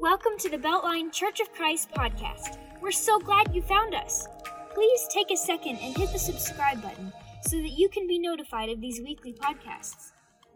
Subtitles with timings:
[0.00, 2.58] Welcome to the Beltline Church of Christ podcast.
[2.82, 4.28] We're so glad you found us.
[4.74, 7.10] Please take a second and hit the subscribe button
[7.48, 10.12] so that you can be notified of these weekly podcasts.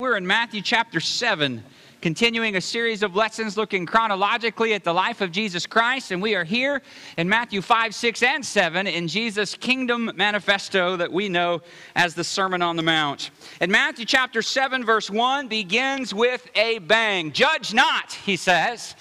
[0.00, 1.62] We're in Matthew chapter 7,
[2.02, 6.10] continuing a series of lessons looking chronologically at the life of Jesus Christ.
[6.10, 6.82] And we are here
[7.16, 11.62] in Matthew 5, 6, and 7 in Jesus' kingdom manifesto that we know
[11.94, 13.30] as the Sermon on the Mount.
[13.60, 17.30] And Matthew chapter 7, verse 1 begins with a bang.
[17.30, 18.96] Judge not, he says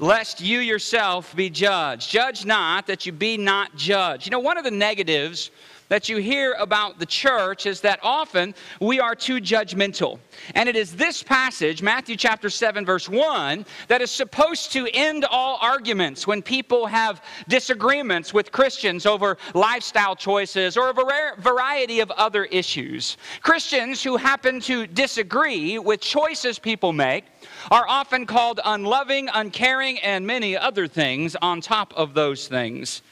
[0.00, 2.10] lest you yourself be judged.
[2.10, 4.26] Judge not that you be not judged.
[4.26, 5.50] You know, one of the negatives
[5.90, 10.18] that you hear about the church is that often we are too judgmental.
[10.54, 15.26] And it is this passage, Matthew chapter 7, verse 1, that is supposed to end
[15.26, 22.10] all arguments when people have disagreements with Christians over lifestyle choices or a variety of
[22.12, 23.16] other issues.
[23.42, 27.24] Christians who happen to disagree with choices people make
[27.72, 33.02] are often called unloving, uncaring, and many other things on top of those things.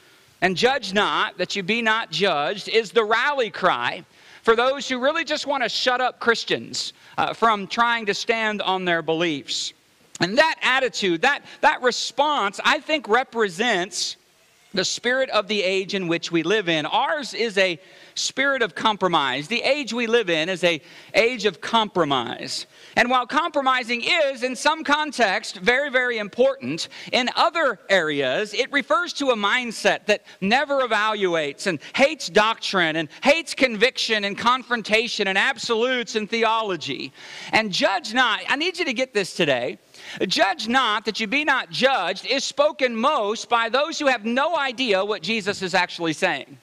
[0.41, 4.05] And judge not that you be not judged is the rally cry
[4.43, 8.61] for those who really just want to shut up Christians uh, from trying to stand
[8.61, 9.73] on their beliefs.
[10.21, 14.17] And that attitude, that, that response, I think represents
[14.73, 16.85] the spirit of the age in which we live in.
[16.85, 17.79] Ours is a
[18.19, 19.47] spirit of compromise.
[19.47, 20.81] The age we live in is a
[21.13, 22.67] age of compromise.
[22.95, 29.13] And while compromising is in some context very very important, in other areas it refers
[29.13, 35.37] to a mindset that never evaluates and hates doctrine and hates conviction and confrontation and
[35.37, 37.13] absolutes and theology.
[37.51, 38.41] And judge not.
[38.47, 39.79] I need you to get this today.
[40.27, 44.57] Judge not that you be not judged is spoken most by those who have no
[44.57, 46.57] idea what Jesus is actually saying.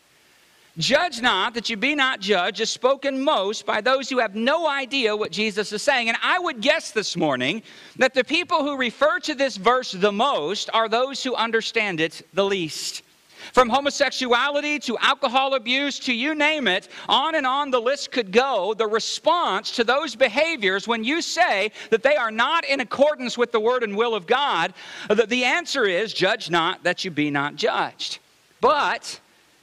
[0.78, 4.69] Judge not that you be not judged is spoken most by those who have no
[4.69, 6.09] idea what Jesus is saying.
[6.10, 7.62] And I would guess this morning
[7.97, 12.26] that the people who refer to this verse the most are those who understand it
[12.34, 13.03] the least.
[13.53, 18.31] From homosexuality to alcohol abuse to you name it, on and on the list could
[18.31, 18.75] go.
[18.75, 23.53] The response to those behaviors when you say that they are not in accordance with
[23.53, 24.75] the word and will of God,
[25.08, 28.19] the, the answer is judge not that you be not judged.
[28.60, 29.20] But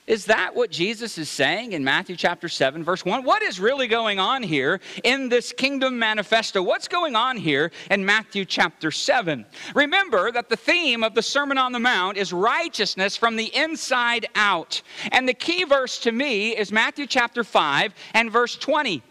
[0.07, 3.23] is that what Jesus is saying in Matthew chapter 7, verse 1?
[3.23, 6.61] What is really going on here in this kingdom manifesto?
[6.61, 9.45] What's going on here in Matthew chapter 7?
[9.73, 14.27] Remember that the theme of the Sermon on the Mount is righteousness from the inside
[14.35, 14.81] out.
[15.11, 19.01] And the key verse to me is Matthew chapter 5 and verse 20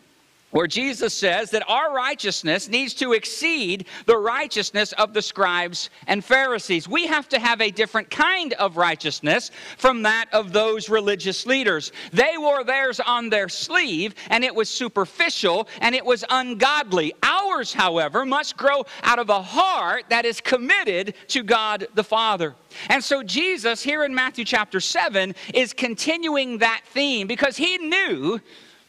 [0.53, 6.25] where Jesus says that our righteousness needs to exceed the righteousness of the scribes and
[6.25, 6.89] Pharisees.
[6.89, 11.91] We have to have a different kind of righteousness from that of those religious leaders.
[12.13, 17.15] They wore theirs on their sleeve, and it was superficial and it was ungodly.
[17.23, 22.55] Ours, however, must grow out of a heart that is committed to God the Father.
[22.89, 28.41] And so Jesus, here in Matthew chapter 7, is continuing that theme because he knew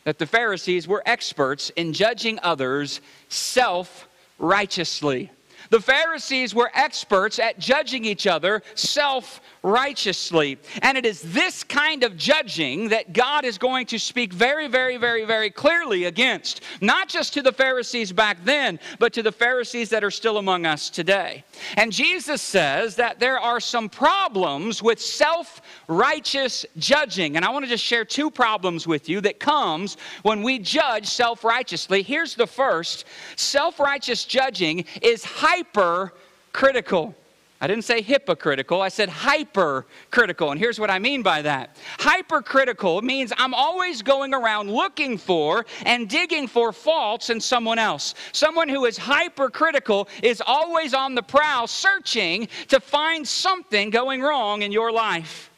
[0.03, 5.31] that the Pharisees were experts in judging others self righteously.
[5.69, 10.57] The Pharisees were experts at judging each other self righteously.
[10.81, 14.97] And it is this kind of judging that God is going to speak very, very,
[14.97, 16.61] very, very clearly against.
[16.81, 20.65] Not just to the Pharisees back then, but to the Pharisees that are still among
[20.65, 21.43] us today.
[21.77, 27.37] And Jesus says that there are some problems with self righteous judging.
[27.37, 31.07] And I want to just share two problems with you that comes when we judge
[31.07, 32.03] self righteously.
[32.03, 33.05] Here's the first
[33.37, 36.13] self righteous judging is hyper
[36.51, 37.15] critical.
[37.63, 40.51] I didn't say hypocritical, I said hypercritical.
[40.51, 45.65] And here's what I mean by that hypercritical means I'm always going around looking for
[45.85, 48.15] and digging for faults in someone else.
[48.33, 54.63] Someone who is hypercritical is always on the prowl searching to find something going wrong
[54.63, 55.49] in your life.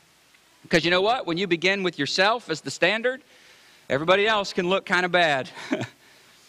[0.61, 1.25] Because you know what?
[1.25, 3.23] When you begin with yourself as the standard,
[3.89, 5.49] everybody else can look kind of bad.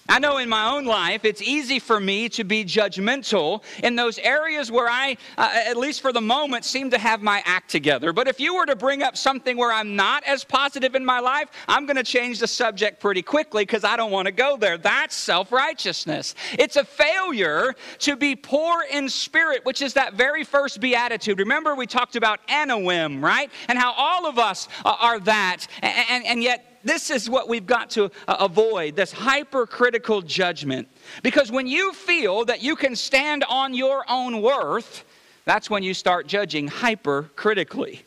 [0.09, 4.19] I know in my own life it's easy for me to be judgmental in those
[4.19, 8.13] areas where I, uh, at least for the moment, seem to have my act together.
[8.13, 11.21] But if you were to bring up something where I'm not as positive in my
[11.21, 14.57] life, I'm going to change the subject pretty quickly because I don't want to go
[14.57, 14.79] there.
[14.79, 16.35] That's self righteousness.
[16.53, 21.39] It's a failure to be poor in spirit, which is that very first beatitude.
[21.39, 23.51] Remember, we talked about anawim, right?
[23.69, 25.67] And how all of us are that.
[25.83, 30.89] and, and, and yet, this is what we've got to uh, avoid this hypercritical judgment.
[31.23, 35.05] Because when you feel that you can stand on your own worth,
[35.45, 38.01] that's when you start judging hypercritically.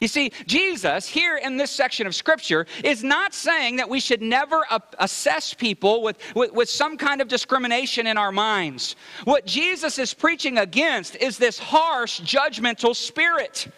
[0.00, 4.20] You see, Jesus, here in this section of Scripture, is not saying that we should
[4.20, 4.64] never
[4.98, 8.96] assess people with, with, with, some kind of discrimination in our minds.
[9.22, 13.68] What Jesus is preaching against is this harsh, judgmental spirit.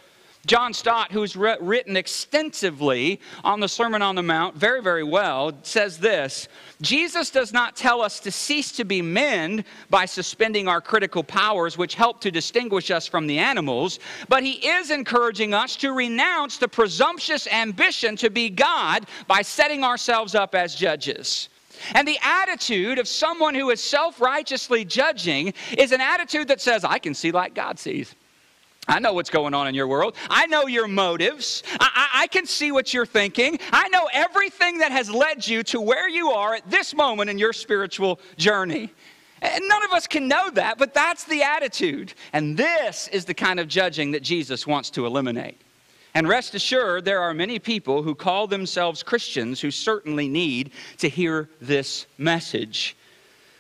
[0.46, 5.98] John Stott, who's written extensively on the Sermon on the Mount, very, very well, says
[5.98, 6.48] this
[6.82, 11.78] Jesus does not tell us to cease to be men by suspending our critical powers,
[11.78, 13.98] which help to distinguish us from the animals,
[14.28, 19.82] but he is encouraging us to renounce the presumptuous ambition to be God by setting
[19.82, 21.48] ourselves up as judges.
[21.94, 26.84] And the attitude of someone who is self righteously judging is an attitude that says,
[26.84, 28.14] I can see like God sees.
[28.86, 30.14] I know what's going on in your world.
[30.28, 31.62] I know your motives.
[31.80, 33.58] I, I, I, can see what you're thinking.
[33.72, 37.38] I know everything that has led you to where you are at this moment in
[37.38, 38.90] your spiritual journey.
[39.40, 42.14] And none of us can know that, but that's the attitude.
[42.32, 45.60] And this is the kind of judging that Jesus wants to eliminate.
[46.14, 51.08] And rest assured, there are many people who call themselves Christians who certainly need to
[51.08, 52.96] hear this message.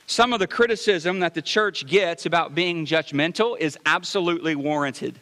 [0.06, 5.18] Some of the criticism that the church gets about being judgmental is absolutely warranted.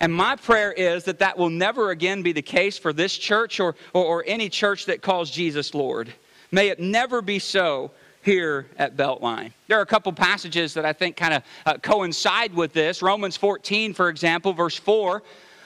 [0.00, 3.60] And my prayer is that that will never again be the case for this church
[3.60, 6.12] or, or, or any church that calls Jesus Lord.
[6.50, 7.90] May it never be so
[8.22, 9.52] here at Beltline.
[9.68, 13.02] There are a couple passages that I think kind of uh, coincide with this.
[13.02, 15.22] Romans 14, for example, verse 4.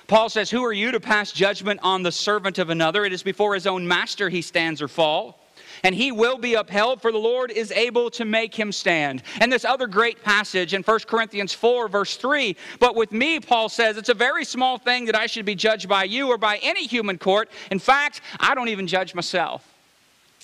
[0.09, 3.05] Paul says, Who are you to pass judgment on the servant of another?
[3.05, 5.35] It is before his own master he stands or falls
[5.83, 9.23] and he will be upheld, for the Lord is able to make him stand.
[9.41, 13.69] And this other great passage in 1 Corinthians 4, verse 3 But with me, Paul
[13.69, 16.59] says, it's a very small thing that I should be judged by you or by
[16.63, 17.51] any human court.
[17.71, 19.65] In fact, I don't even judge myself.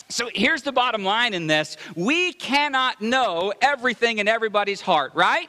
[0.09, 5.49] So here's the bottom line in this we cannot know everything in everybody's heart, right?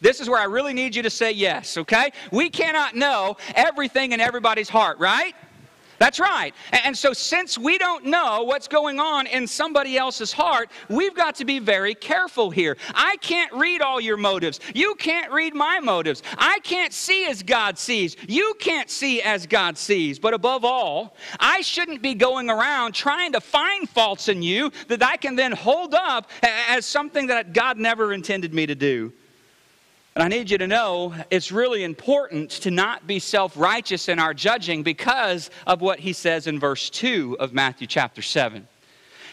[0.00, 2.12] This is where I really need you to say yes, okay?
[2.32, 5.34] We cannot know everything in everybody's heart, right?
[6.00, 6.54] That's right.
[6.72, 11.34] And so, since we don't know what's going on in somebody else's heart, we've got
[11.36, 12.78] to be very careful here.
[12.94, 14.60] I can't read all your motives.
[14.74, 16.22] You can't read my motives.
[16.38, 18.16] I can't see as God sees.
[18.26, 20.18] You can't see as God sees.
[20.18, 25.02] But above all, I shouldn't be going around trying to find faults in you that
[25.02, 29.12] I can then hold up as something that God never intended me to do.
[30.14, 34.18] And I need you to know it's really important to not be self righteous in
[34.18, 38.66] our judging because of what he says in verse 2 of Matthew chapter 7.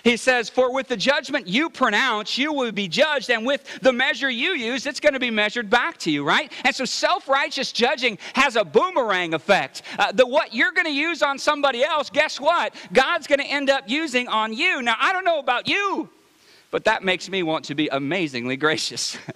[0.04, 3.92] He says, For with the judgment you pronounce, you will be judged, and with the
[3.92, 6.52] measure you use, it's going to be measured back to you, right?
[6.64, 9.82] And so self righteous judging has a boomerang effect.
[9.98, 12.76] Uh, the what you're going to use on somebody else, guess what?
[12.94, 14.82] God's going to end up using on you.
[14.84, 16.08] Now, I don't know about you,
[16.70, 19.18] but that makes me want to be amazingly gracious.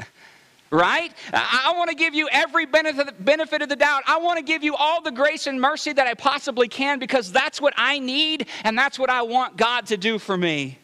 [0.71, 1.13] right?
[1.33, 4.03] I, want to give you every benefit, benefit of the doubt.
[4.07, 7.31] I want to give you all the grace and mercy that I possibly can because
[7.31, 10.79] that's what I need and that's what I want God to do for me.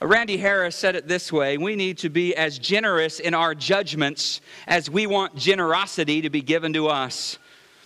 [0.00, 4.40] Randy Harris said it this way We need to be as generous in our judgments
[4.66, 7.38] as we want generosity to be given to us.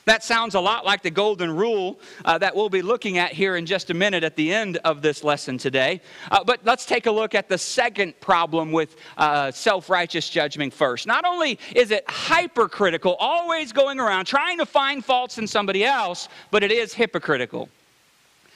[0.07, 3.57] That sounds a lot like the golden rule uh, that we'll be looking at here
[3.57, 6.01] in just a minute at the end of this lesson today.
[6.31, 10.73] Uh, but let's take a look at the second problem with uh, self righteous judgment
[10.73, 11.09] first.
[11.09, 16.29] Not only is it hypercritical, always going around trying to find faults in somebody else,
[16.53, 17.69] but it is hypocritical.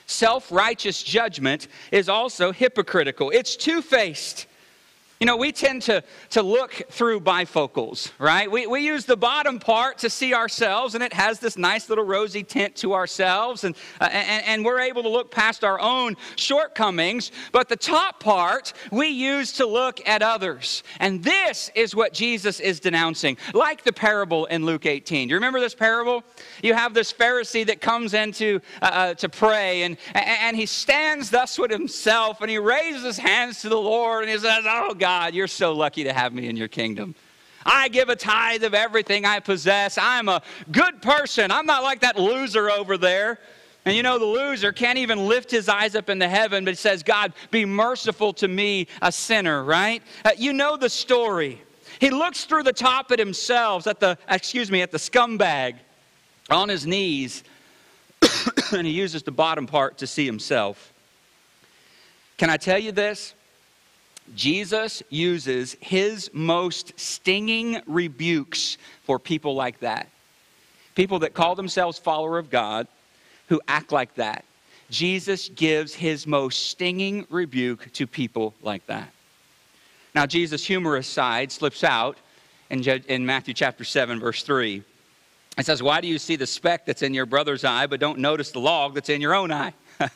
[0.07, 4.47] Self righteous judgment is also hypocritical, it's two faced.
[5.21, 8.51] You know, we tend to, to look through bifocals, right?
[8.51, 12.07] We, we use the bottom part to see ourselves, and it has this nice little
[12.07, 16.17] rosy tint to ourselves, and, uh, and, and we're able to look past our own
[16.37, 17.33] shortcomings.
[17.53, 20.85] But the top part we use to look at others.
[21.01, 25.29] And this is what Jesus is denouncing, like the parable in Luke 18.
[25.29, 26.25] Do you remember this parable?
[26.63, 31.29] You have this Pharisee that comes into uh, uh to pray, and, and he stands
[31.29, 34.95] thus with himself, and he raises his hands to the Lord, and he says, Oh,
[34.95, 37.17] God God, you're so lucky to have me in your kingdom.
[37.67, 39.99] I give a tithe of everything I possess.
[40.01, 40.41] I'm a
[40.71, 41.51] good person.
[41.51, 43.41] I'm not like that loser over there.
[43.85, 46.71] And you know, the loser can't even lift his eyes up in the heaven, but
[46.71, 50.01] he says, God, be merciful to me, a sinner, right?
[50.25, 51.61] Uh, you know the story.
[51.99, 55.75] He looks through the top at himself, at the, excuse me, at the scumbag
[56.51, 57.43] on his knees,
[58.73, 60.95] and he uses the bottom part to see himself.
[62.39, 63.35] Can I tell you this?
[64.35, 70.09] Jesus uses his most stinging rebukes for people like that.
[70.95, 72.87] People that call themselves follower of God
[73.49, 74.45] who act like that.
[74.91, 79.11] Jesus gives his most stinging rebuke to people like that.
[80.15, 82.19] Now, Jesus' humorous side slips out
[82.71, 84.83] in, in Matthew chapter 7, verse 3.
[85.59, 88.19] It says, Why do you see the speck that's in your brother's eye, but don't
[88.19, 89.75] notice the log that's in your own eye?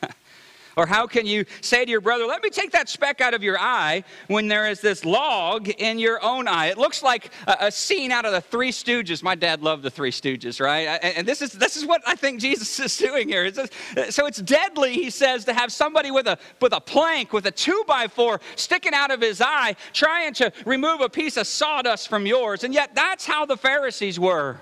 [0.77, 3.43] Or how can you say to your brother, Let me take that speck out of
[3.43, 6.67] your eye when there is this log in your own eye?
[6.67, 9.23] It looks like a, a scene out of the Three Stooges.
[9.23, 10.99] My dad loved the Three Stooges, right?
[11.03, 13.45] And, and this, is, this is what I think Jesus is doing here.
[13.45, 17.33] It's just, so it's deadly, he says, to have somebody with a, with a plank,
[17.33, 21.37] with a two by four sticking out of his eye, trying to remove a piece
[21.37, 22.65] of sawdust from yours.
[22.65, 24.61] And yet, that's how the Pharisees were.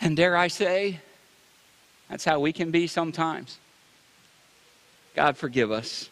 [0.00, 1.00] And dare I say,
[2.08, 3.58] that's how we can be sometimes.
[5.14, 6.10] God forgive us.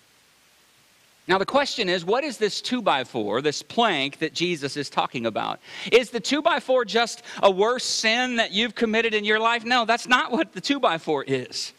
[1.28, 4.88] Now, the question is what is this two by four, this plank that Jesus is
[4.88, 5.60] talking about?
[5.92, 9.64] Is the two by four just a worse sin that you've committed in your life?
[9.64, 11.74] No, that's not what the two by four is.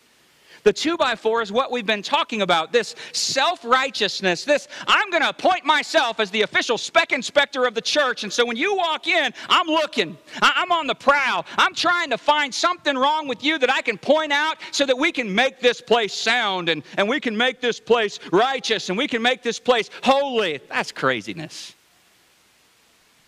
[0.70, 5.10] The two by four is what we've been talking about this self righteousness, this I'm
[5.10, 8.22] going to appoint myself as the official speck inspector of the church.
[8.22, 11.48] And so when you walk in, I'm looking, I'm on the prowl.
[11.58, 14.96] I'm trying to find something wrong with you that I can point out so that
[14.96, 18.98] we can make this place sound and, and we can make this place righteous and
[19.00, 20.60] we can make this place holy.
[20.70, 21.74] That's craziness.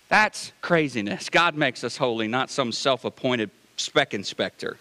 [0.10, 1.28] That's craziness.
[1.28, 4.78] God makes us holy, not some self appointed speck inspector.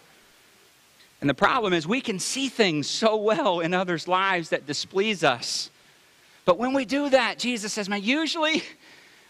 [1.21, 5.23] And the problem is, we can see things so well in others' lives that displease
[5.23, 5.69] us.
[6.45, 8.63] But when we do that, Jesus says, man, usually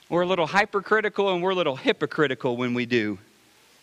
[0.09, 3.19] we're a little hypercritical and we're a little hypocritical when we do.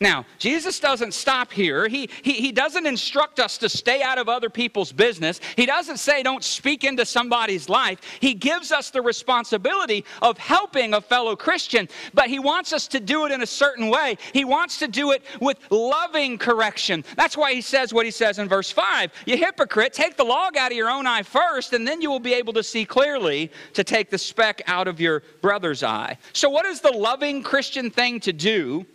[0.01, 1.89] Now, Jesus doesn't stop here.
[1.89, 5.41] He, he, he doesn't instruct us to stay out of other people's business.
[5.57, 7.99] He doesn't say don't speak into somebody's life.
[8.21, 13.01] He gives us the responsibility of helping a fellow Christian, but he wants us to
[13.01, 14.19] do it in a certain way.
[14.33, 17.05] He wants to do it with loving correction.
[17.17, 20.57] That's why he says what he says in verse 5 You hypocrite, take the log
[20.57, 23.51] out of your own eye first, and then you will be able to see clearly
[23.73, 26.17] to take the speck out of your brother's eye.
[26.35, 28.87] So, what is the loving Christian thing to do?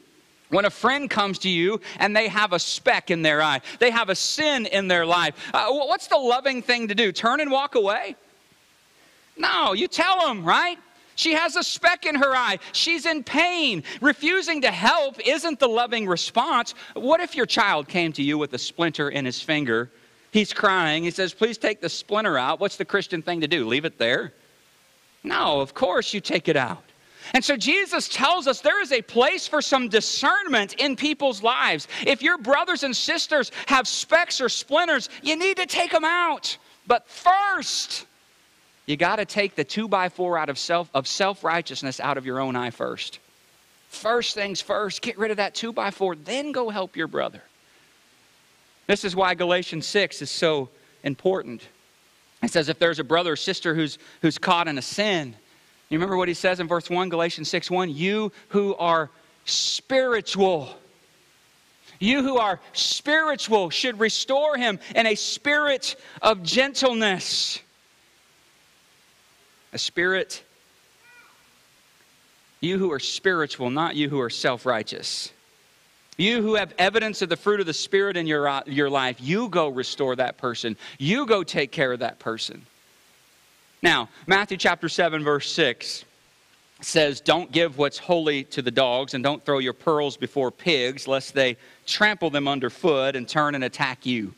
[0.54, 3.90] When a friend comes to you and they have a speck in their eye, they
[3.90, 7.12] have a sin in their life, uh, what's the loving thing to do?
[7.12, 8.16] Turn and walk away?
[9.36, 10.78] No, you tell them, right?
[11.16, 12.60] She has a speck in her eye.
[12.72, 13.84] She's in pain.
[14.00, 16.76] Refusing to help isn't the loving response.
[16.94, 19.90] What if your child came to you with a splinter in his finger?
[20.32, 21.04] He's crying.
[21.04, 22.60] He says, Please take the splinter out.
[22.60, 23.68] What's the Christian thing to do?
[23.68, 24.34] Leave it there?
[25.24, 26.84] No, of course you take it out.
[27.34, 31.88] And so Jesus tells us there is a place for some discernment in people's lives.
[32.06, 36.58] If your brothers and sisters have specks or splinters, you need to take them out.
[36.86, 38.06] But first,
[38.86, 42.26] you got to take the two by four out of self of self-righteousness out of
[42.26, 43.20] your own eye first.
[43.88, 47.42] First things first, get rid of that two by four, then go help your brother.
[48.88, 50.70] This is why Galatians 6 is so
[51.04, 51.62] important.
[52.42, 55.36] It says if there's a brother or sister who's, who's caught in a sin,
[55.94, 57.92] you remember what he says in verse 1, Galatians 6 1?
[57.92, 59.12] You who are
[59.46, 60.76] spiritual.
[62.00, 67.60] You who are spiritual should restore him in a spirit of gentleness.
[69.72, 70.44] A spirit.
[72.60, 75.32] You who are spiritual, not you who are self righteous.
[76.18, 79.18] You who have evidence of the fruit of the Spirit in your, uh, your life,
[79.20, 80.76] you go restore that person.
[80.98, 82.66] You go take care of that person.
[83.84, 86.06] Now, Matthew chapter 7, verse 6
[86.80, 91.06] says, Don't give what's holy to the dogs, and don't throw your pearls before pigs,
[91.06, 94.34] lest they trample them underfoot and turn and attack you.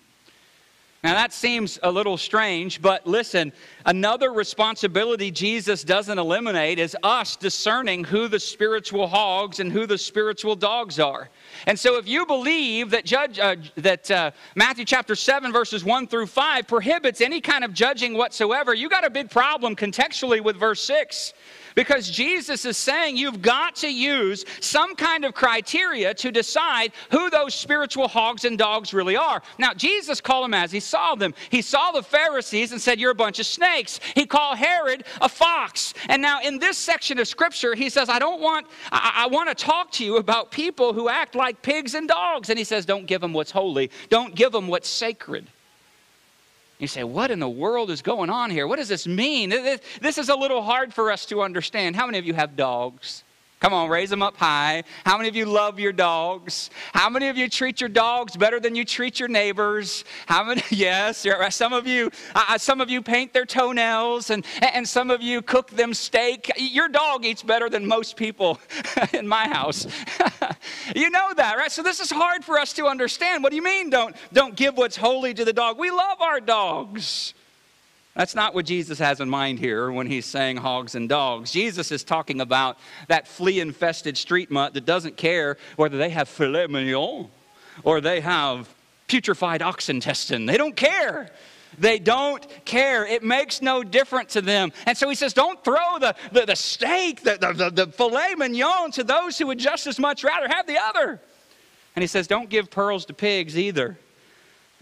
[1.04, 3.54] Now, that seems a little strange, but listen,
[3.86, 9.98] another responsibility Jesus doesn't eliminate is us discerning who the spiritual hogs and who the
[9.98, 11.30] spiritual dogs are.
[11.68, 16.08] And so, if you believe that, judge, uh, that uh, Matthew chapter 7, verses 1
[16.08, 20.56] through 5 prohibits any kind of judging whatsoever, you got a big problem contextually with
[20.58, 21.34] verse 6.
[21.76, 27.30] Because Jesus is saying you've got to use some kind of criteria to decide who
[27.30, 29.44] those spiritual hogs and dogs really are.
[29.60, 31.34] Now, Jesus called them as he saw them.
[31.50, 33.75] He saw the Pharisees and said, You're a bunch of snakes.
[34.16, 35.94] He called Herod a fox.
[36.10, 39.50] And now, in this section of scripture, he says, I don't want, I, I want
[39.50, 42.50] to talk to you about people who act like pigs and dogs.
[42.50, 45.48] And he says, Don't give them what's holy, don't give them what's sacred.
[46.78, 48.68] You say, what in the world is going on here?
[48.68, 49.50] What does this mean?
[49.50, 51.96] This is a little hard for us to understand.
[51.96, 53.24] How many of you have dogs?
[53.66, 54.84] Come on, raise them up high.
[55.08, 56.70] How many of you love your dogs?
[56.94, 60.06] How many of you treat your dogs better than you treat your neighbors?
[60.28, 60.62] How many?
[60.70, 62.12] Yes, some of you.
[62.36, 66.52] Uh, some of you paint their toenails, and and some of you cook them steak.
[66.58, 68.60] Your dog eats better than most people
[69.14, 69.88] in my house.
[70.96, 71.72] you know that, right?
[71.72, 73.42] So this is hard for us to understand.
[73.42, 73.90] What do you mean?
[73.90, 75.80] Don't don't give what's holy to the dog?
[75.80, 77.34] We love our dogs.
[78.16, 81.52] That's not what Jesus has in mind here when he's saying hogs and dogs.
[81.52, 82.78] Jesus is talking about
[83.10, 87.28] that flea infested street mutt that doesn't care whether they have filet mignon
[87.84, 88.74] or they have
[89.10, 90.46] putrefied ox intestine.
[90.46, 91.30] They don't care.
[91.78, 93.06] They don't care.
[93.06, 94.72] It makes no difference to them.
[94.86, 98.92] And so he says, don't throw the, the, the steak, the, the, the filet mignon
[98.92, 101.20] to those who would just as much rather have the other.
[101.98, 103.98] And he says, don't give pearls to pigs either.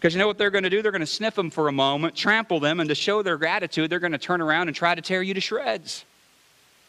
[0.03, 0.81] Because you know what they're going to do?
[0.81, 3.89] They're going to sniff them for a moment, trample them, and to show their gratitude,
[3.89, 6.03] they're going to turn around and try to tear you to shreds.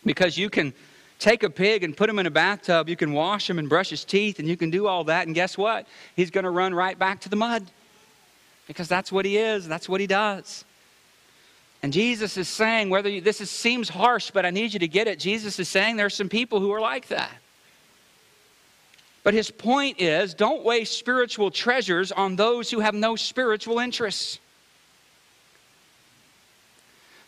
[0.04, 0.74] Because you can
[1.20, 3.90] take a pig and put him in a bathtub, you can wash him and brush
[3.90, 5.86] his teeth, and you can do all that, and guess what?
[6.16, 7.64] He's going to run right back to the mud.
[8.66, 10.64] Because that's what he is, that's what he does.
[11.84, 14.88] And Jesus is saying, whether you, this is, seems harsh, but I need you to
[14.88, 15.20] get it.
[15.20, 17.30] Jesus is saying there's some people who are like that.
[19.24, 24.38] But his point is don't waste spiritual treasures on those who have no spiritual interests.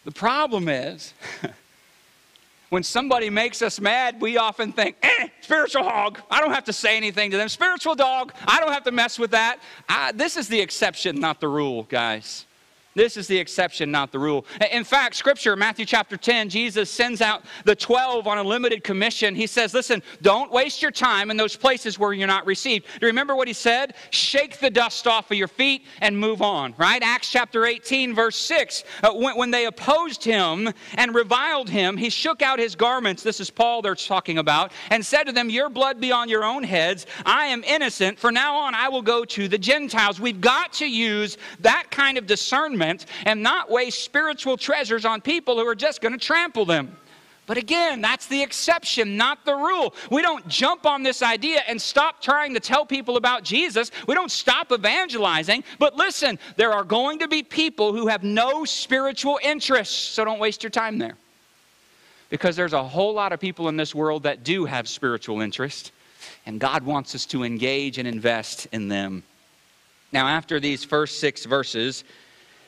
[0.05, 1.15] The problem is,
[2.69, 6.21] when somebody makes us mad, we often think, eh, spiritual hog.
[6.31, 7.49] I don't have to say anything to them.
[7.49, 8.33] Spiritual dog.
[8.47, 9.59] I don't have to mess with that.
[9.89, 12.45] I, this is the exception, not the rule, guys.
[12.97, 14.47] This is the exception, not the rule.
[14.73, 19.35] In fact, Scripture, Matthew chapter 10, Jesus sends out the 12 on a limited commission.
[19.35, 22.87] He says, Listen, don't waste your time in those places where you're not received.
[22.87, 23.97] Do you remember what he said?
[24.09, 27.03] Shake the dust off of your feet and move on, right?
[27.03, 28.85] Acts chapter 18, verse 6.
[29.03, 33.23] Uh, when, when they opposed him and reviled him, he shook out his garments.
[33.23, 36.45] This is Paul they're talking about, and said to them, Your blood be on your
[36.45, 37.05] own heads.
[37.27, 38.19] I am innocent.
[38.19, 40.19] For now on, I will go to the Gentiles.
[40.19, 42.86] We've got to use that kind of discernment
[43.25, 46.97] and not waste spiritual treasures on people who are just going to trample them.
[47.47, 49.95] But again, that's the exception, not the rule.
[50.11, 53.93] We don't jump on this idea and stop trying to tell people about Jesus.
[54.09, 55.63] We don't stop evangelizing.
[55.79, 60.41] But listen, there are going to be people who have no spiritual interests, so don't
[60.41, 61.17] waste your time there.
[62.31, 65.93] Because there's a whole lot of people in this world that do have spiritual interest,
[66.47, 69.23] and God wants us to engage and invest in them.
[70.11, 72.03] Now, after these first six verses,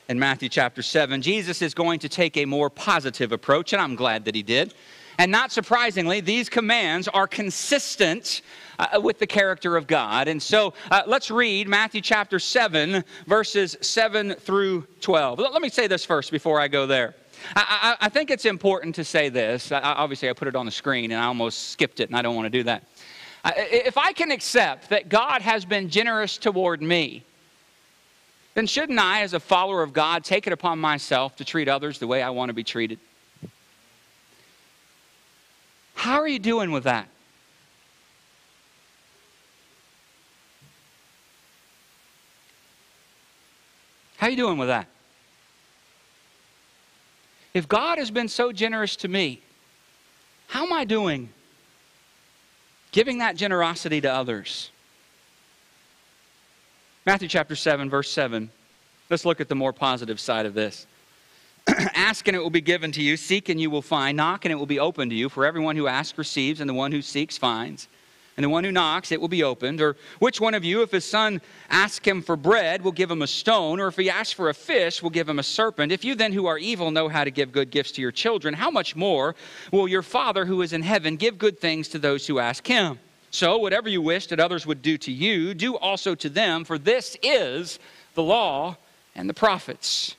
[0.09, 3.95] in Matthew chapter 7, Jesus is going to take a more positive approach, and I'm
[3.95, 4.73] glad that he did.
[5.19, 8.41] And not surprisingly, these commands are consistent
[8.79, 10.29] uh, with the character of God.
[10.29, 15.41] And so uh, let's read Matthew chapter 7, verses 7 through 12.
[15.41, 17.15] Let, me say this first before I go there.
[17.55, 19.73] I, I, I think it's important to say this.
[19.73, 22.23] I, obviously, I put it on the screen and I almost skipped it, and I
[22.23, 22.85] don't want to do that.
[23.45, 27.25] Uh, if I can accept that God has been generous toward me,
[28.59, 32.01] then shouldn't I, as a follower of God, take it upon myself to treat others
[32.01, 32.99] the way I want to be treated?
[35.95, 37.09] How are you doing with that?
[44.17, 44.89] How are you doing with that?
[47.55, 49.41] If God has been so generous to me,
[50.49, 51.29] how am I doing
[52.91, 54.71] giving that generosity to others?
[57.09, 58.51] Matthew chapter 7, verse 7.
[59.09, 60.87] Let's look at the more positive side of this.
[61.95, 63.17] Ask and it will be given to you.
[63.17, 64.15] Seek and you will find.
[64.15, 65.31] Knock and it will be opened to you.
[65.31, 67.89] For everyone who asks receives, and the one who seeks finds.
[68.37, 69.81] And the one who knocks, it will be opened.
[69.81, 71.41] Or which one of you, if his son
[71.71, 73.81] asks him for bread, will give him a stone?
[73.81, 75.93] Or if he asks for a fish, will give him a serpent?
[75.93, 78.53] If you then, who are evil, know how to give good gifts to your children,
[78.53, 79.35] how much more
[79.73, 82.99] will your Father who is in heaven give good things to those who ask him?
[83.31, 86.79] So, whatever you wish that others would do to you, do also to them, for
[86.79, 87.79] this is
[88.15, 88.77] the law
[89.15, 90.17] and the prophets.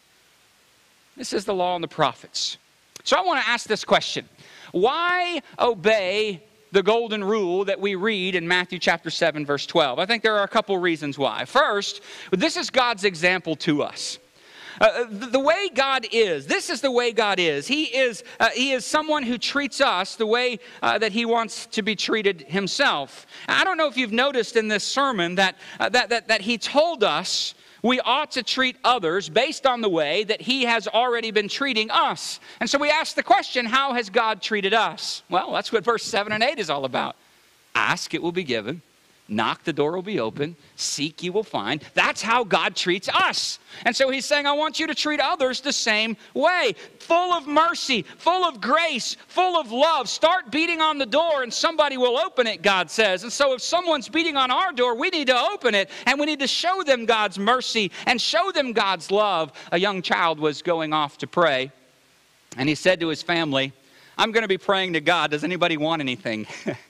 [1.17, 2.57] This is the law and the prophets.
[3.03, 4.27] So, I want to ask this question
[4.71, 9.97] Why obey the golden rule that we read in Matthew chapter 7, verse 12?
[9.97, 11.45] I think there are a couple reasons why.
[11.45, 14.19] First, this is God's example to us.
[14.79, 17.67] Uh, uh, the, the, way God is, this is the way God is.
[17.67, 21.65] He is, uh, he is someone who treats us the way uh, that He wants
[21.67, 23.25] to be treated Himself.
[23.47, 26.57] I don't know if you've noticed in this sermon that, uh, that, that, that He
[26.57, 31.31] told us we ought to treat others based on the way that He has already
[31.31, 32.39] been treating us.
[32.59, 35.23] And so we ask the question how has God treated us?
[35.29, 37.15] Well, that's what verse 7 and 8 is all about.
[37.75, 38.81] Ask, it will be given.
[39.29, 40.55] Knock, the door will be open.
[40.75, 41.83] Seek, you will find.
[41.93, 43.59] That's how God treats us.
[43.85, 46.75] And so he's saying, I want you to treat others the same way.
[46.99, 50.09] Full of mercy, full of grace, full of love.
[50.09, 53.23] Start beating on the door and somebody will open it, God says.
[53.23, 56.25] And so if someone's beating on our door, we need to open it and we
[56.25, 59.51] need to show them God's mercy and show them God's love.
[59.71, 61.71] A young child was going off to pray
[62.57, 63.73] and he said to his family,
[64.17, 65.31] I'm going to be praying to God.
[65.31, 66.45] Does anybody want anything?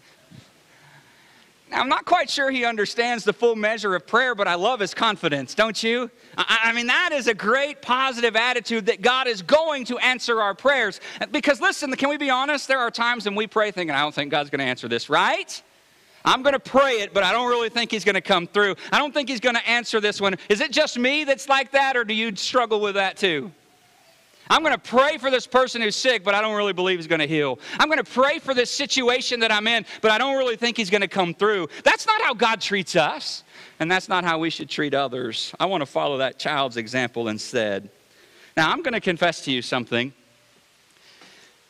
[1.70, 4.80] Now, I'm not quite sure he understands the full measure of prayer, but I love
[4.80, 6.10] his confidence, don't you?
[6.38, 10.42] I, I, mean, that is a great positive attitude that God is going to answer
[10.42, 11.00] our prayers.
[11.32, 12.68] Because listen, can we be honest?
[12.68, 15.10] There are times when we pray thinking, I don't think God's going to answer this,
[15.10, 15.62] right?
[16.26, 18.76] I'm going to pray it, but I don't really think he's going to come through.
[18.92, 20.36] I don't think he's going to answer this one.
[20.50, 23.52] Is it just me that's like that, or do you struggle with that too?
[24.50, 27.08] I'm going to pray for this person who's sick, but I don't really believe he's
[27.08, 27.60] going to heal.
[27.80, 30.76] I'm going to pray for this situation that I'm in, but I don't really think
[30.76, 31.68] he's going to come through.
[31.84, 33.44] That's not how God treats us,
[33.80, 35.54] and that's not how we should treat others.
[35.60, 37.90] I want to follow that child's example instead.
[38.58, 40.14] Now, I'm going to confess to you something.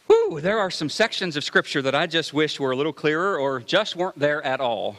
[0.08, 3.38] Whew, there are some sections of Scripture that I just wish were a little clearer
[3.38, 4.96] or just weren't there at all.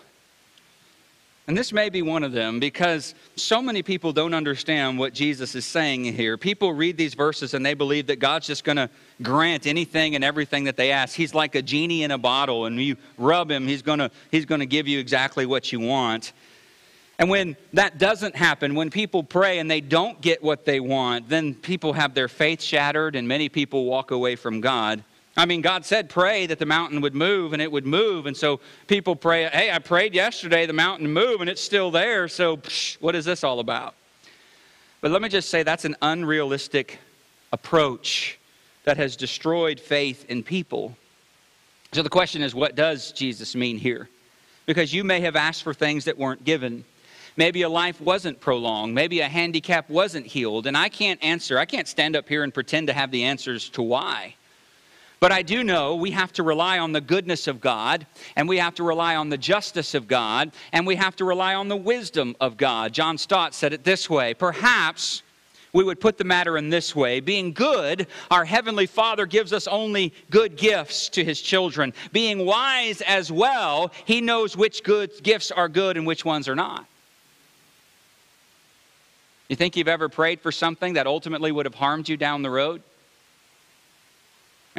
[1.46, 5.54] And this may be one of them because so many people don't understand what Jesus
[5.54, 6.36] is saying here.
[6.36, 8.88] People read these verses and they believe that God's just going to
[9.20, 11.16] grant anything and everything that they ask.
[11.16, 14.44] He's like a genie in a bottle, and you rub him, he's going to, he's
[14.44, 16.32] going to give you exactly what you want.
[17.18, 21.28] And when that doesn't happen, when people pray and they don't get what they want,
[21.28, 25.04] then people have their faith shattered and many people walk away from God.
[25.40, 28.26] I mean, God said, pray that the mountain would move, and it would move.
[28.26, 32.28] And so people pray, hey, I prayed yesterday, the mountain moved, and it's still there.
[32.28, 33.94] So psh, what is this all about?
[35.00, 36.98] But let me just say that's an unrealistic
[37.52, 38.38] approach
[38.84, 40.94] that has destroyed faith in people.
[41.92, 44.10] So the question is, what does Jesus mean here?
[44.66, 46.84] Because you may have asked for things that weren't given.
[47.38, 48.94] Maybe a life wasn't prolonged.
[48.94, 50.66] Maybe a handicap wasn't healed.
[50.66, 51.58] And I can't answer.
[51.58, 54.34] I can't stand up here and pretend to have the answers to why.
[55.20, 58.06] But I do know we have to rely on the goodness of God,
[58.36, 61.54] and we have to rely on the justice of God, and we have to rely
[61.54, 62.94] on the wisdom of God.
[62.94, 65.22] John Stott said it this way Perhaps
[65.74, 69.68] we would put the matter in this way Being good, our Heavenly Father gives us
[69.68, 71.92] only good gifts to His children.
[72.12, 76.56] Being wise as well, He knows which good gifts are good and which ones are
[76.56, 76.86] not.
[79.50, 82.50] You think you've ever prayed for something that ultimately would have harmed you down the
[82.50, 82.82] road?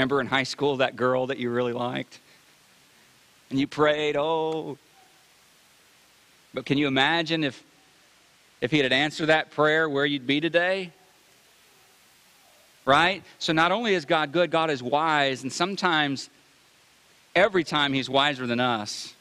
[0.01, 2.17] Remember in high school that girl that you really liked?
[3.51, 4.79] And you prayed, oh.
[6.55, 7.63] But can you imagine if,
[8.61, 10.89] if he had answered that prayer where you'd be today?
[12.83, 13.23] Right?
[13.37, 16.31] So not only is God good, God is wise, and sometimes,
[17.35, 19.13] every time, he's wiser than us.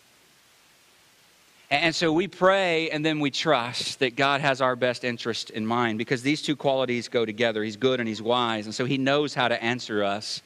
[1.70, 5.66] And so we pray and then we trust that God has our best interest in
[5.66, 7.62] mind because these two qualities go together.
[7.62, 8.64] He's good and He's wise.
[8.64, 10.40] And so He knows how to answer us.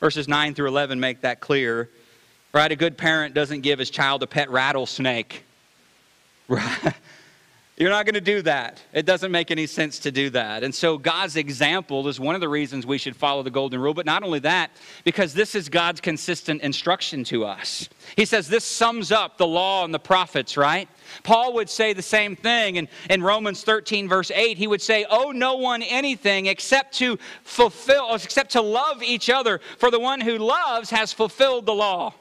[0.00, 1.88] Verses 9 through 11 make that clear.
[2.52, 2.72] Right?
[2.72, 5.44] A good parent doesn't give his child a pet rattlesnake.
[6.48, 6.94] Right?
[7.80, 8.82] You're not going to do that.
[8.92, 10.62] It doesn't make any sense to do that.
[10.62, 13.94] And so, God's example is one of the reasons we should follow the golden rule.
[13.94, 14.70] But not only that,
[15.02, 17.88] because this is God's consistent instruction to us.
[18.16, 20.90] He says this sums up the law and the prophets, right?
[21.22, 22.76] Paul would say the same thing.
[22.76, 27.18] And in Romans 13, verse 8, he would say, Owe no one anything except to
[27.44, 32.12] fulfill, except to love each other, for the one who loves has fulfilled the law.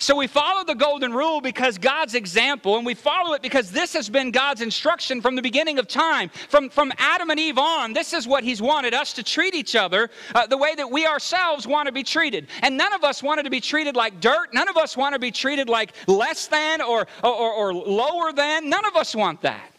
[0.00, 3.92] So we follow the golden rule because God's example, and we follow it because this
[3.92, 6.30] has been God's instruction from the beginning of time.
[6.48, 9.76] From, from Adam and Eve on, this is what He's wanted us to treat each
[9.76, 12.46] other uh, the way that we ourselves want to be treated.
[12.62, 14.54] And none of us wanted to be treated like dirt.
[14.54, 18.70] None of us want to be treated like less than or, or, or lower than.
[18.70, 19.70] None of us want that.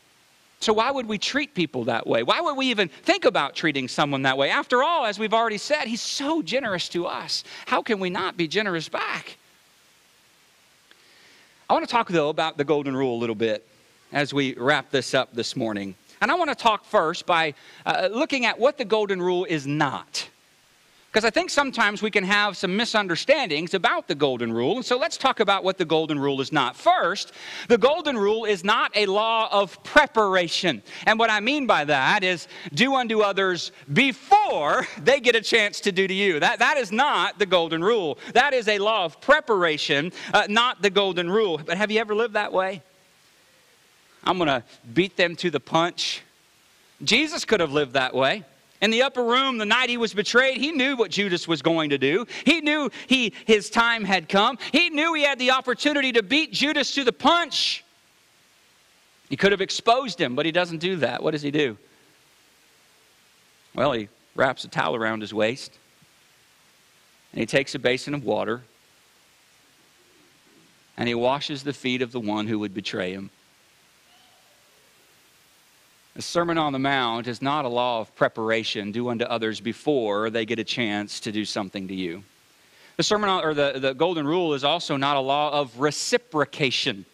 [0.59, 2.21] So, why would we treat people that way?
[2.21, 4.51] Why would we even think about treating someone that way?
[4.51, 7.43] After all, as we've already said, He's so generous to us.
[7.65, 9.37] How can we not be generous back?
[11.71, 13.65] I want to talk, though, about the golden rule a little bit
[14.11, 15.95] as we wrap this up this morning.
[16.19, 17.53] And I want to talk first by
[17.85, 20.27] uh, looking at what the golden rule is not.
[21.11, 24.77] Because I think sometimes we can have some misunderstandings about the golden rule.
[24.77, 26.73] And so let's talk about what the golden rule is not.
[26.73, 27.33] First,
[27.67, 30.81] the golden rule is not a law of preparation.
[31.05, 35.81] And what I mean by that is do unto others before they get a chance
[35.81, 36.39] to do to you.
[36.39, 38.17] That, that is not the golden rule.
[38.31, 41.57] That is a law of preparation, uh, not the golden rule.
[41.57, 42.83] But have you ever lived that way?
[44.23, 46.21] I'm going to beat them to the punch.
[47.03, 48.45] Jesus could have lived that way.
[48.81, 51.91] In the upper room the night he was betrayed, he knew what Judas was going
[51.91, 52.25] to do.
[52.45, 54.57] He knew he, his time had come.
[54.71, 57.85] He knew he had the opportunity to beat Judas to the punch.
[59.29, 61.23] He could have exposed him, but he doesn't do that.
[61.23, 61.77] What does he do?
[63.73, 65.77] Well, he wraps a towel around his waist
[67.31, 68.63] and he takes a basin of water
[70.97, 73.29] and he washes the feet of the one who would betray him.
[76.13, 80.29] The Sermon on the Mount is not a law of preparation, do unto others before
[80.29, 82.23] they get a chance to do something to you.
[82.97, 87.05] The Sermon on, or the, the Golden Rule is also not a law of reciprocation,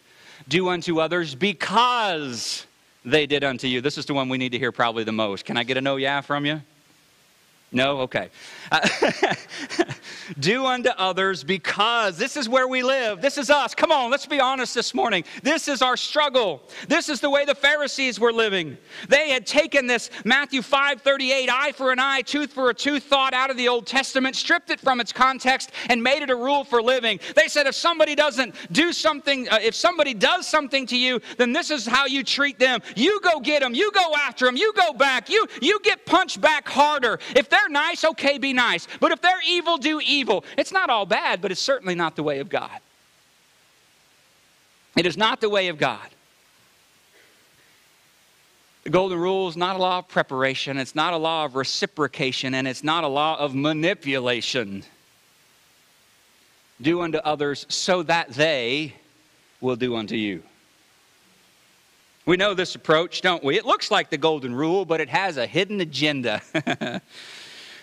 [0.48, 2.66] do unto others because
[3.04, 3.80] they did unto you.
[3.80, 5.44] This is the one we need to hear probably the most.
[5.44, 6.60] Can I get a no yeah from you?
[7.70, 8.00] No?
[8.00, 8.30] Okay.
[8.72, 8.80] Uh,
[10.38, 13.20] do unto others because this is where we live.
[13.20, 13.74] This is us.
[13.74, 15.24] Come on, let's be honest this morning.
[15.42, 16.62] This is our struggle.
[16.88, 18.76] This is the way the Pharisees were living.
[19.08, 23.04] They had taken this Matthew 5 38, eye for an eye, tooth for a tooth
[23.04, 26.36] thought out of the Old Testament, stripped it from its context, and made it a
[26.36, 27.20] rule for living.
[27.34, 31.52] They said if somebody doesn't do something, uh, if somebody does something to you, then
[31.52, 32.80] this is how you treat them.
[32.96, 36.40] You go get them, you go after them, you go back, you, you get punched
[36.40, 37.18] back harder.
[37.34, 38.86] If they're nice, okay, be nice.
[39.00, 40.17] But if they're evil, do evil.
[40.56, 42.80] It's not all bad, but it's certainly not the way of God.
[44.96, 46.08] It is not the way of God.
[48.84, 52.54] The golden rule is not a law of preparation, it's not a law of reciprocation,
[52.54, 54.82] and it's not a law of manipulation.
[56.80, 58.94] Do unto others so that they
[59.60, 60.42] will do unto you.
[62.24, 63.56] We know this approach, don't we?
[63.56, 66.42] It looks like the golden rule, but it has a hidden agenda.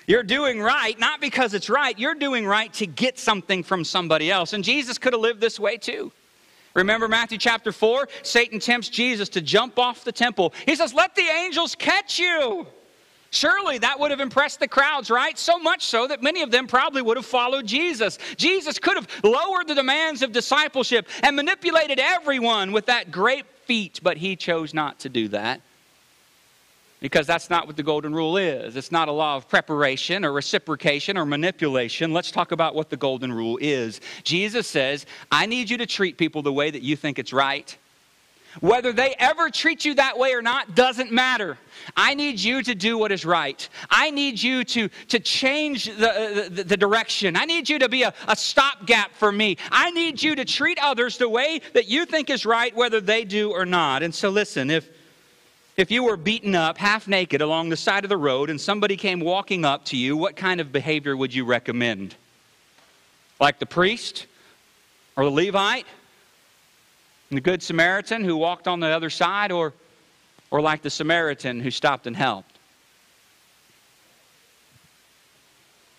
[0.08, 4.30] You're doing right, not because it's right, you're doing right to get something from somebody
[4.30, 4.54] else.
[4.54, 6.12] And Jesus could have lived this way too.
[6.76, 8.08] Remember Matthew chapter 4?
[8.22, 10.54] Satan tempts Jesus to jump off the temple.
[10.66, 12.68] He says, Let the angels catch you.
[13.32, 15.38] Surely that would have impressed the crowds, right?
[15.38, 18.18] So much so that many of them probably would have followed Jesus.
[18.38, 24.00] Jesus could have lowered the demands of discipleship and manipulated everyone with that great feat,
[24.04, 25.62] but he chose not to do that
[27.00, 28.76] because that's not what the golden rule is.
[28.76, 32.14] It's not a law of preparation or reciprocation or manipulation.
[32.14, 34.02] Let's talk about what the golden rule is.
[34.24, 37.78] Jesus says, I need you to treat people the way that you think it's right.
[38.62, 41.58] Whether they ever treat you that way or not doesn't matter.
[41.98, 43.68] I need you to do what is right.
[43.90, 47.36] I need you to, to change the, the, the direction.
[47.36, 49.58] I need you to be a, a stopgap for me.
[49.72, 53.26] I need you to treat others the way that you think is right, whether they
[53.26, 54.04] do or not.
[54.04, 54.90] And so, listen, if
[55.78, 58.96] if you were beaten up half naked along the side of the road and somebody
[58.96, 62.16] came walking up to you, what kind of behavior would you recommend?
[63.42, 64.28] Like the priest
[65.18, 65.86] or the Levite?
[67.30, 69.74] And the Good Samaritan who walked on the other side, or,
[70.52, 72.58] or like the Samaritan who stopped and helped?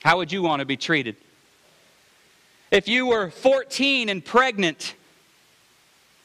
[0.03, 1.17] How would you want to be treated?
[2.71, 4.95] If you were 14 and pregnant,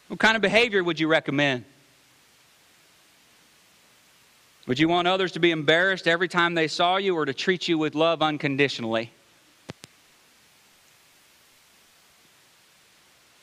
[0.08, 1.66] what kind of behavior would you recommend?
[4.68, 7.68] Would you want others to be embarrassed every time they saw you or to treat
[7.68, 9.12] you with love unconditionally?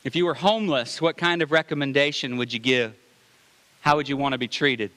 [0.05, 2.95] If you were homeless, what kind of recommendation would you give?
[3.81, 4.91] How would you want to be treated?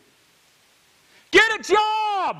[1.32, 2.38] Get a job!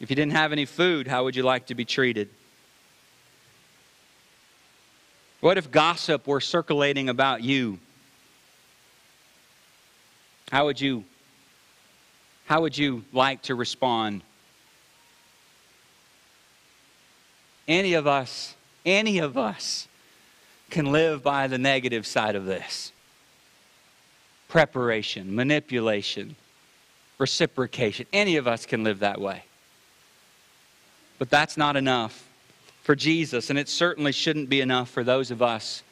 [0.00, 2.28] If you didn't have any food, how would you like to be treated?
[5.40, 7.78] What if gossip were circulating about you?
[10.50, 11.04] How would you
[12.46, 14.22] how would you like to respond?
[17.68, 18.54] Any of us,
[18.86, 19.86] any of us
[20.70, 22.92] can live by the negative side of this.
[24.48, 26.36] Preparation, manipulation,
[27.18, 28.06] reciprocation.
[28.14, 29.44] Any of us can live that way.
[31.18, 32.27] But that's not enough
[32.88, 35.82] for Jesus, and it certainly shouldn't be enough for those of us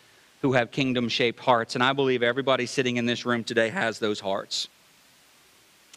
[0.41, 1.75] who have kingdom shaped hearts.
[1.75, 4.69] And I believe everybody sitting in this room today has those hearts.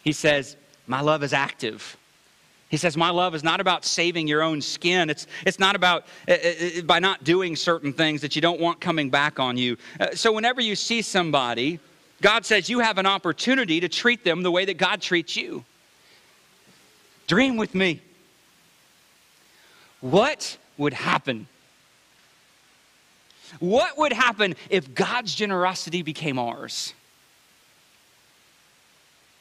[0.04, 1.96] He says, My love is active.
[2.68, 5.08] He says, My love is not about saving your own skin.
[5.08, 8.82] It's, it's not about uh, uh, by not doing certain things that you don't want
[8.82, 9.78] coming back on you.
[9.98, 11.80] Uh, so, whenever you see somebody,
[12.20, 15.64] God says you have an opportunity to treat them the way that God treats you.
[17.26, 18.02] Dream with me.
[20.02, 21.46] What would happen?
[23.60, 26.94] What would happen if God's generosity became ours?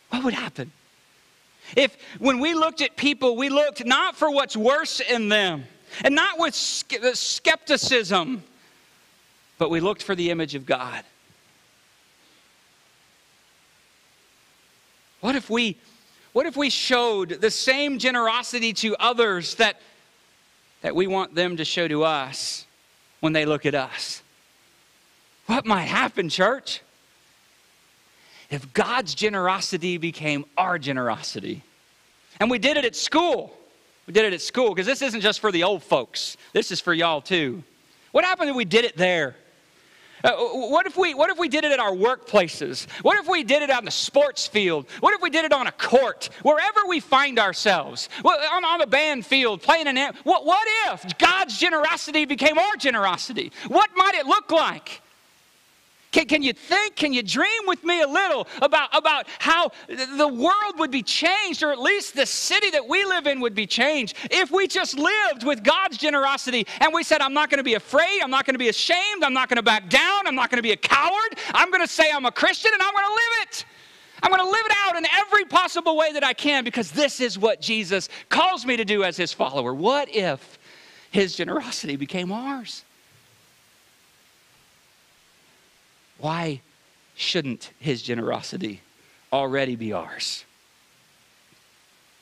[0.10, 0.72] What would happen?
[1.76, 5.66] If when we looked at people, we looked not for what's worse in them
[6.04, 6.54] and not with
[7.02, 8.44] uh, skepticism,
[9.58, 11.04] but we looked for the image of God.
[15.22, 15.78] What if we
[16.32, 19.82] what if we showed the same generosity to others that,
[20.82, 22.66] that we want them to show to us
[23.20, 24.22] when they look at us?
[25.48, 26.82] What might happen, church?
[28.50, 31.64] If God's generosity became our generosity.
[32.40, 33.56] And we did it at school.
[34.08, 36.82] We did it at school because this isn't just for the old folks, this is
[36.82, 37.64] for y'all too.
[38.12, 39.36] What happened if we did it there?
[40.24, 42.90] Uh, what, if we, what if we did it at our workplaces?
[43.02, 44.90] What if we did it on the sports field?
[45.00, 46.30] What if we did it on a court?
[46.44, 50.14] Wherever we find ourselves, on, on a band field, playing an.
[50.24, 53.52] What, what if God's generosity became our generosity?
[53.68, 55.02] What might it look like?
[56.12, 60.28] Can, can you think, can you dream with me a little about, about how the
[60.28, 63.68] world would be changed, or at least the city that we live in would be
[63.68, 67.64] changed, if we just lived with God's generosity and we said, I'm not going to
[67.64, 70.36] be afraid, I'm not going to be ashamed, I'm not going to back down, I'm
[70.36, 72.94] not going to be a coward, I'm going to say I'm a Christian and I'm
[72.94, 73.66] going to live it.
[74.22, 77.22] I'm going to live it out in every possible way that I can because this
[77.22, 79.74] is what Jesus calls me to do as his follower.
[79.74, 80.60] What if
[81.12, 82.84] his generosity became ours?
[86.20, 86.62] Why
[87.16, 88.82] shouldn't his generosity
[89.32, 90.46] already be ours?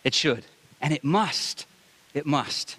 [0.04, 0.46] It should,
[0.82, 1.66] and it must.
[2.14, 2.78] It must.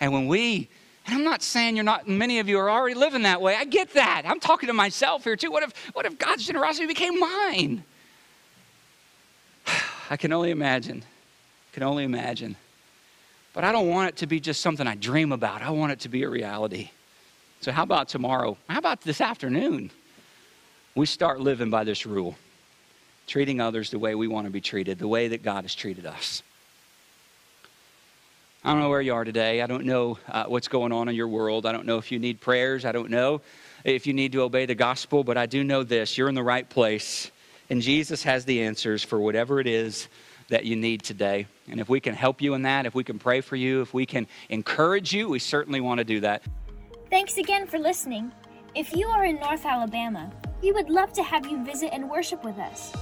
[0.00, 0.68] And when we,
[1.06, 3.56] and I'm not saying you're not, many of you are already living that way.
[3.56, 4.22] I get that.
[4.26, 5.50] I'm talking to myself here too.
[5.50, 7.84] What if, what if God's generosity became mine?
[10.10, 11.04] I can only imagine.
[11.72, 12.56] Can only imagine.
[13.52, 15.62] But I don't want it to be just something I dream about.
[15.62, 16.90] I want it to be a reality.
[17.60, 18.56] So, how about tomorrow?
[18.68, 19.90] How about this afternoon?
[20.94, 22.36] We start living by this rule
[23.28, 26.06] treating others the way we want to be treated, the way that God has treated
[26.06, 26.42] us.
[28.64, 29.62] I don't know where you are today.
[29.62, 31.64] I don't know uh, what's going on in your world.
[31.64, 32.84] I don't know if you need prayers.
[32.84, 33.40] I don't know
[33.84, 36.42] if you need to obey the gospel, but I do know this you're in the
[36.42, 37.30] right place,
[37.70, 40.08] and Jesus has the answers for whatever it is
[40.48, 41.46] that you need today.
[41.70, 43.94] And if we can help you in that, if we can pray for you, if
[43.94, 46.42] we can encourage you, we certainly want to do that.
[47.10, 48.32] Thanks again for listening.
[48.74, 52.44] If you are in North Alabama, we would love to have you visit and worship
[52.44, 52.92] with us.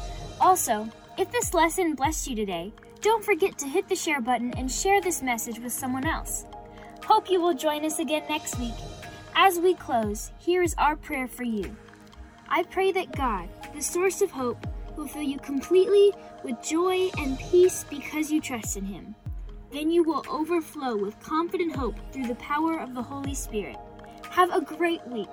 [0.40, 0.88] Also,
[1.18, 5.00] if this lesson blessed you today, don't forget to hit the share button and share
[5.00, 6.44] this message with someone else.
[7.04, 8.74] Hope you will join us again next week.
[9.34, 11.76] As we close, here is our prayer for you.
[12.48, 14.66] I pray that God, the source of hope,
[14.96, 19.14] will fill you completely with joy and peace because you trust in Him.
[19.72, 23.76] Then you will overflow with confident hope through the power of the Holy Spirit.
[24.30, 25.28] Have a great week.